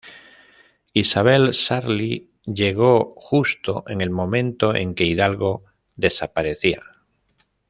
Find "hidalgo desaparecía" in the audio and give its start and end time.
5.05-6.79